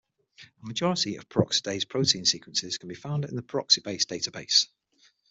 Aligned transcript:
A 0.41 0.65
majority 0.65 1.17
of 1.17 1.29
peroxidase 1.29 1.87
protein 1.87 2.25
sequences 2.25 2.79
can 2.79 2.89
be 2.89 2.95
found 2.95 3.23
in 3.23 3.35
the 3.35 3.43
PeroxiBase 3.43 4.07
database. 4.07 4.65